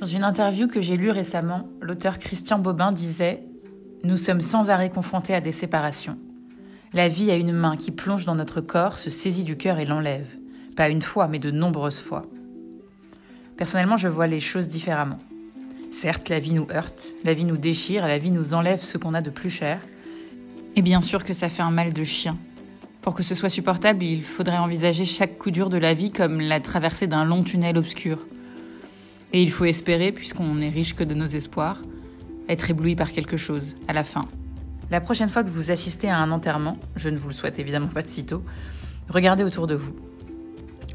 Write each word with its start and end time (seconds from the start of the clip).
Dans 0.00 0.06
une 0.06 0.24
interview 0.24 0.66
que 0.66 0.80
j'ai 0.80 0.96
lue 0.96 1.10
récemment, 1.10 1.68
l'auteur 1.80 2.18
Christian 2.18 2.58
Bobin 2.58 2.90
disait 2.90 3.44
Nous 4.02 4.16
sommes 4.16 4.40
sans 4.40 4.68
arrêt 4.68 4.90
confrontés 4.90 5.34
à 5.34 5.40
des 5.40 5.52
séparations. 5.52 6.18
La 6.92 7.08
vie 7.08 7.30
a 7.30 7.36
une 7.36 7.52
main 7.52 7.76
qui 7.76 7.92
plonge 7.92 8.24
dans 8.24 8.34
notre 8.34 8.60
corps, 8.60 8.98
se 8.98 9.08
saisit 9.08 9.44
du 9.44 9.56
cœur 9.56 9.78
et 9.78 9.84
l'enlève. 9.84 10.26
Pas 10.76 10.88
une 10.88 11.00
fois, 11.00 11.28
mais 11.28 11.38
de 11.38 11.52
nombreuses 11.52 12.00
fois. 12.00 12.26
Personnellement, 13.56 13.96
je 13.96 14.08
vois 14.08 14.26
les 14.26 14.40
choses 14.40 14.66
différemment. 14.66 15.20
Certes, 15.92 16.28
la 16.28 16.40
vie 16.40 16.54
nous 16.54 16.66
heurte, 16.72 17.12
la 17.22 17.32
vie 17.32 17.44
nous 17.44 17.56
déchire, 17.56 18.08
la 18.08 18.18
vie 18.18 18.32
nous 18.32 18.52
enlève 18.52 18.82
ce 18.82 18.98
qu'on 18.98 19.14
a 19.14 19.22
de 19.22 19.30
plus 19.30 19.50
cher. 19.50 19.80
Et 20.74 20.82
bien 20.82 21.00
sûr 21.00 21.22
que 21.22 21.32
ça 21.32 21.48
fait 21.48 21.62
un 21.62 21.70
mal 21.70 21.92
de 21.92 22.02
chien. 22.02 22.34
Pour 23.00 23.14
que 23.14 23.22
ce 23.22 23.36
soit 23.36 23.48
supportable, 23.48 24.02
il 24.02 24.24
faudrait 24.24 24.58
envisager 24.58 25.04
chaque 25.04 25.38
coup 25.38 25.52
dur 25.52 25.68
de 25.68 25.78
la 25.78 25.94
vie 25.94 26.10
comme 26.10 26.40
la 26.40 26.58
traversée 26.58 27.06
d'un 27.06 27.24
long 27.24 27.44
tunnel 27.44 27.78
obscur. 27.78 28.26
Et 29.34 29.42
il 29.42 29.50
faut 29.50 29.64
espérer, 29.64 30.12
puisqu'on 30.12 30.54
n'est 30.54 30.68
riche 30.68 30.94
que 30.94 31.02
de 31.02 31.12
nos 31.12 31.26
espoirs, 31.26 31.82
être 32.48 32.70
ébloui 32.70 32.94
par 32.94 33.10
quelque 33.10 33.36
chose, 33.36 33.74
à 33.88 33.92
la 33.92 34.04
fin. 34.04 34.20
La 34.92 35.00
prochaine 35.00 35.28
fois 35.28 35.42
que 35.42 35.50
vous 35.50 35.72
assistez 35.72 36.08
à 36.08 36.18
un 36.18 36.30
enterrement, 36.30 36.78
je 36.94 37.08
ne 37.08 37.16
vous 37.16 37.26
le 37.26 37.34
souhaite 37.34 37.58
évidemment 37.58 37.88
pas 37.88 38.02
de 38.02 38.08
sitôt, 38.08 38.44
regardez 39.08 39.42
autour 39.42 39.66
de 39.66 39.74
vous. 39.74 39.96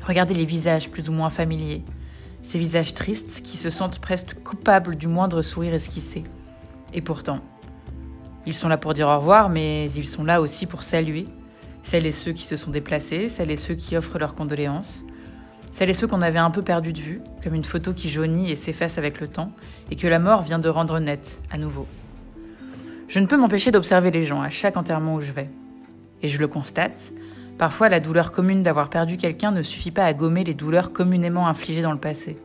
Regardez 0.07 0.33
les 0.33 0.45
visages 0.45 0.89
plus 0.89 1.09
ou 1.09 1.11
moins 1.11 1.30
familiers, 1.30 1.83
ces 2.41 2.57
visages 2.57 2.94
tristes 2.94 3.41
qui 3.44 3.57
se 3.57 3.70
sentent 3.70 3.99
presque 3.99 4.41
coupables 4.41 4.95
du 4.95 5.09
moindre 5.09 5.41
sourire 5.41 5.73
esquissé. 5.73 6.23
Et 6.94 7.02
pourtant, 7.02 7.41
ils 8.45 8.55
sont 8.55 8.69
là 8.69 8.77
pour 8.77 8.94
dire 8.94 9.09
au 9.09 9.17
revoir, 9.19 9.49
mais 9.49 9.91
ils 9.91 10.08
sont 10.08 10.23
là 10.23 10.39
aussi 10.39 10.66
pour 10.66 10.83
saluer 10.83 11.27
celles 11.83 12.05
et 12.05 12.13
ceux 12.13 12.31
qui 12.31 12.45
se 12.45 12.55
sont 12.55 12.71
déplacés, 12.71 13.27
celles 13.27 13.52
et 13.52 13.58
ceux 13.58 13.75
qui 13.75 13.97
offrent 13.97 14.17
leurs 14.17 14.33
condoléances, 14.33 15.03
celles 15.71 15.89
et 15.89 15.93
ceux 15.93 16.07
qu'on 16.07 16.21
avait 16.21 16.39
un 16.39 16.51
peu 16.51 16.61
perdus 16.61 16.93
de 16.93 16.99
vue, 16.99 17.21
comme 17.43 17.55
une 17.55 17.63
photo 17.63 17.93
qui 17.93 18.09
jaunit 18.09 18.51
et 18.51 18.55
s'efface 18.55 18.97
avec 18.97 19.19
le 19.19 19.27
temps, 19.27 19.51
et 19.91 19.95
que 19.95 20.07
la 20.07 20.19
mort 20.19 20.41
vient 20.41 20.59
de 20.59 20.69
rendre 20.69 20.99
nette, 20.99 21.39
à 21.51 21.57
nouveau. 21.57 21.88
Je 23.07 23.19
ne 23.19 23.25
peux 23.25 23.38
m'empêcher 23.38 23.71
d'observer 23.71 24.11
les 24.11 24.23
gens 24.23 24.41
à 24.41 24.49
chaque 24.49 24.77
enterrement 24.77 25.16
où 25.16 25.21
je 25.21 25.31
vais. 25.31 25.49
Et 26.21 26.27
je 26.27 26.39
le 26.39 26.47
constate, 26.47 27.11
parfois 27.57 27.89
la 27.89 27.99
douleur 27.99 28.31
commune 28.31 28.61
d'avoir 28.61 28.89
perdu 28.89 29.17
quelqu'un 29.17 29.52
ne 29.52 29.63
suffit 29.63 29.91
pas 29.91 30.05
à 30.05 30.13
gommer 30.13 30.44
les 30.44 30.53
douleurs 30.53 30.91
communément 30.91 31.47
infligées 31.47 31.81
dans 31.81 31.94
le 31.94 31.99
passé. 31.99 32.38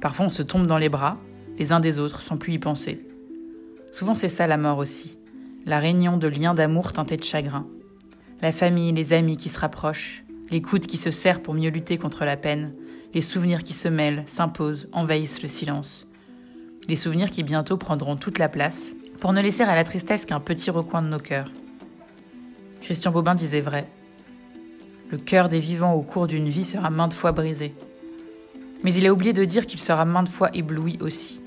Parfois 0.00 0.26
on 0.26 0.30
se 0.30 0.42
tombe 0.42 0.66
dans 0.66 0.78
les 0.78 0.88
bras, 0.88 1.16
les 1.58 1.72
uns 1.72 1.80
des 1.80 1.98
autres, 1.98 2.22
sans 2.22 2.36
plus 2.36 2.54
y 2.54 2.58
penser. 2.58 3.06
Souvent 3.92 4.14
c'est 4.14 4.28
ça 4.28 4.46
la 4.46 4.56
mort 4.56 4.78
aussi, 4.78 5.18
la 5.64 5.78
réunion 5.78 6.16
de 6.16 6.28
liens 6.28 6.54
d'amour 6.54 6.92
teintés 6.92 7.16
de 7.16 7.24
chagrin. 7.24 7.66
La 8.42 8.52
famille, 8.52 8.92
les 8.92 9.12
amis 9.12 9.36
qui 9.36 9.48
se 9.48 9.58
rapprochent, 9.58 10.25
les 10.50 10.62
coudes 10.62 10.86
qui 10.86 10.96
se 10.96 11.10
serrent 11.10 11.42
pour 11.42 11.54
mieux 11.54 11.70
lutter 11.70 11.98
contre 11.98 12.24
la 12.24 12.36
peine, 12.36 12.74
les 13.14 13.22
souvenirs 13.22 13.64
qui 13.64 13.72
se 13.72 13.88
mêlent, 13.88 14.24
s'imposent, 14.26 14.88
envahissent 14.92 15.42
le 15.42 15.48
silence. 15.48 16.06
Les 16.88 16.96
souvenirs 16.96 17.30
qui 17.30 17.42
bientôt 17.42 17.76
prendront 17.76 18.16
toute 18.16 18.38
la 18.38 18.48
place, 18.48 18.90
pour 19.20 19.32
ne 19.32 19.40
laisser 19.40 19.62
à 19.62 19.74
la 19.74 19.84
tristesse 19.84 20.26
qu'un 20.26 20.40
petit 20.40 20.70
recoin 20.70 21.02
de 21.02 21.08
nos 21.08 21.18
cœurs. 21.18 21.50
Christian 22.80 23.10
Bobin 23.10 23.34
disait 23.34 23.60
vrai. 23.60 23.88
Le 25.10 25.18
cœur 25.18 25.48
des 25.48 25.60
vivants 25.60 25.94
au 25.94 26.02
cours 26.02 26.26
d'une 26.26 26.48
vie 26.48 26.64
sera 26.64 26.90
maintes 26.90 27.14
fois 27.14 27.32
brisé. 27.32 27.74
Mais 28.84 28.92
il 28.94 29.06
a 29.06 29.12
oublié 29.12 29.32
de 29.32 29.44
dire 29.44 29.66
qu'il 29.66 29.80
sera 29.80 30.04
maintes 30.04 30.28
fois 30.28 30.50
ébloui 30.52 30.98
aussi. 31.00 31.40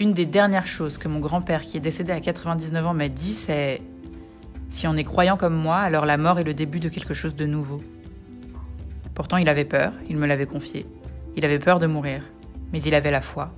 Une 0.00 0.12
des 0.12 0.26
dernières 0.26 0.66
choses 0.66 0.96
que 0.96 1.08
mon 1.08 1.20
grand-père, 1.20 1.60
qui 1.60 1.76
est 1.76 1.80
décédé 1.80 2.10
à 2.12 2.20
99 2.20 2.86
ans, 2.86 2.94
m'a 2.94 3.08
dit, 3.08 3.34
c'est 3.34 3.82
si 4.70 4.86
on 4.86 4.96
est 4.96 5.04
croyant 5.04 5.36
comme 5.36 5.54
moi, 5.54 5.78
alors 5.78 6.06
la 6.06 6.16
mort 6.16 6.38
est 6.38 6.44
le 6.44 6.54
début 6.54 6.80
de 6.80 6.88
quelque 6.88 7.14
chose 7.14 7.34
de 7.34 7.44
nouveau. 7.44 7.82
Pourtant, 9.14 9.36
il 9.36 9.48
avait 9.48 9.64
peur, 9.64 9.92
il 10.08 10.16
me 10.16 10.26
l'avait 10.26 10.46
confié. 10.46 10.86
Il 11.36 11.44
avait 11.44 11.58
peur 11.58 11.78
de 11.78 11.86
mourir, 11.86 12.22
mais 12.72 12.80
il 12.82 12.94
avait 12.94 13.10
la 13.10 13.20
foi. 13.20 13.52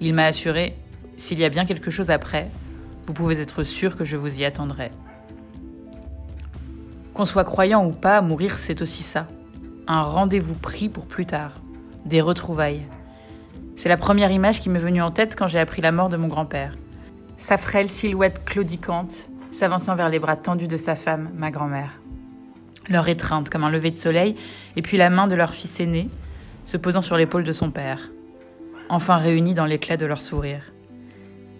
Il 0.00 0.14
m'a 0.14 0.24
assuré, 0.24 0.76
s'il 1.16 1.38
y 1.38 1.44
a 1.44 1.48
bien 1.48 1.64
quelque 1.64 1.90
chose 1.90 2.10
après, 2.10 2.48
vous 3.06 3.12
pouvez 3.12 3.40
être 3.40 3.64
sûr 3.64 3.96
que 3.96 4.04
je 4.04 4.16
vous 4.16 4.40
y 4.40 4.44
attendrai. 4.44 4.90
Qu'on 7.14 7.24
soit 7.24 7.44
croyant 7.44 7.84
ou 7.84 7.90
pas, 7.90 8.20
mourir 8.20 8.58
c'est 8.58 8.82
aussi 8.82 9.02
ça. 9.02 9.26
Un 9.86 10.02
rendez-vous 10.02 10.54
pris 10.54 10.88
pour 10.88 11.06
plus 11.06 11.26
tard. 11.26 11.54
Des 12.06 12.20
retrouvailles. 12.20 12.86
C'est 13.76 13.88
la 13.88 13.96
première 13.96 14.30
image 14.30 14.60
qui 14.60 14.70
m'est 14.70 14.78
venue 14.78 15.02
en 15.02 15.10
tête 15.10 15.34
quand 15.36 15.48
j'ai 15.48 15.58
appris 15.58 15.82
la 15.82 15.90
mort 15.90 16.08
de 16.08 16.16
mon 16.16 16.28
grand-père. 16.28 16.76
Sa 17.36 17.56
frêle 17.56 17.88
silhouette 17.88 18.44
claudicante, 18.44 19.29
s'avançant 19.52 19.94
vers 19.94 20.08
les 20.08 20.18
bras 20.18 20.36
tendus 20.36 20.68
de 20.68 20.76
sa 20.76 20.94
femme, 20.94 21.30
ma 21.34 21.50
grand-mère. 21.50 22.00
Leur 22.88 23.08
étreinte 23.08 23.50
comme 23.50 23.64
un 23.64 23.70
lever 23.70 23.90
de 23.90 23.96
soleil, 23.96 24.36
et 24.76 24.82
puis 24.82 24.96
la 24.96 25.10
main 25.10 25.26
de 25.26 25.34
leur 25.34 25.52
fils 25.52 25.80
aîné, 25.80 26.08
se 26.64 26.76
posant 26.76 27.00
sur 27.00 27.16
l'épaule 27.16 27.44
de 27.44 27.52
son 27.52 27.70
père, 27.70 28.10
enfin 28.88 29.16
réunis 29.16 29.54
dans 29.54 29.66
l'éclat 29.66 29.96
de 29.96 30.06
leur 30.06 30.20
sourire. 30.20 30.72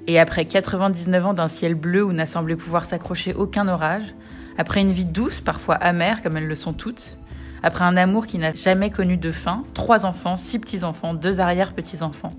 Et 0.06 0.18
après 0.18 0.44
99 0.44 1.26
ans 1.26 1.34
d'un 1.34 1.48
ciel 1.48 1.74
bleu 1.74 2.04
où 2.04 2.12
n'a 2.12 2.26
semblé 2.26 2.56
pouvoir 2.56 2.84
s'accrocher 2.84 3.34
aucun 3.34 3.68
orage, 3.68 4.14
après 4.58 4.80
une 4.80 4.92
vie 4.92 5.04
douce, 5.04 5.40
parfois 5.40 5.76
amère 5.76 6.22
comme 6.22 6.36
elles 6.36 6.48
le 6.48 6.54
sont 6.54 6.72
toutes, 6.72 7.18
après 7.62 7.84
un 7.84 7.96
amour 7.96 8.26
qui 8.26 8.38
n'a 8.38 8.52
jamais 8.52 8.90
connu 8.90 9.16
de 9.16 9.30
fin, 9.30 9.64
trois 9.74 10.06
enfants, 10.06 10.36
six 10.36 10.58
petits-enfants, 10.58 11.14
deux 11.14 11.40
arrière-petits-enfants, 11.40 12.32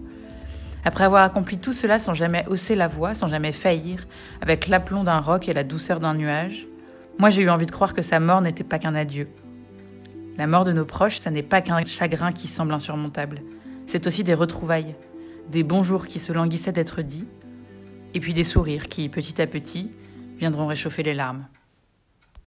après 0.84 1.04
avoir 1.04 1.24
accompli 1.24 1.58
tout 1.58 1.74
cela 1.74 2.00
sans 2.00 2.14
jamais 2.14 2.46
hausser 2.48 2.76
la 2.76 2.88
voix, 2.88 3.14
sans 3.14 3.28
jamais 3.28 3.52
faillir, 3.52 4.06
avec 4.42 4.68
l'aplomb 4.68 5.04
d'un 5.04 5.20
roc 5.20 5.48
et 5.48 5.54
la 5.54 5.64
douceur 5.64 6.00
d'un 6.00 6.14
nuage, 6.14 6.68
moi 7.20 7.30
j'ai 7.30 7.44
eu 7.44 7.50
envie 7.50 7.66
de 7.66 7.72
croire 7.72 7.94
que 7.94 8.02
sa 8.02 8.20
mort 8.20 8.42
n'était 8.42 8.64
pas 8.64 8.80
qu'un 8.80 8.96
adieu. 8.96 9.28
La 10.38 10.48
mort 10.48 10.64
de 10.64 10.72
nos 10.72 10.86
proches, 10.86 11.20
ça 11.20 11.30
n'est 11.30 11.44
pas 11.44 11.62
qu'un 11.62 11.84
chagrin 11.86 12.32
qui 12.32 12.48
semble 12.48 12.74
insurmontable. 12.74 13.42
C'est 13.86 14.08
aussi 14.08 14.24
des 14.24 14.34
retrouvailles, 14.34 14.96
des 15.50 15.64
bonjours 15.64 16.08
qui 16.08 16.20
se 16.20 16.34
languissaient 16.34 16.72
d'être 16.72 17.02
dits, 17.02 17.28
et 18.14 18.20
puis 18.20 18.34
des 18.34 18.44
sourires 18.44 18.88
qui, 18.88 19.10
petit 19.10 19.42
à 19.42 19.48
petit, 19.48 19.92
viendront 20.38 20.68
réchauffer 20.68 21.04
les 21.04 21.14
larmes. 21.14 21.46